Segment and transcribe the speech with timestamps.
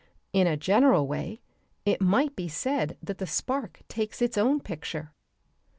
[0.33, 1.41] In a general way,
[1.85, 5.13] it might be said that the spark takes its own picture.